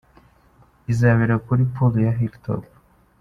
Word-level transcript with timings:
Izabera 0.91 1.35
kuri 1.45 1.61
Pool 1.73 1.93
ya 2.05 2.11
Hill 2.17 2.33
Top. 2.43 2.63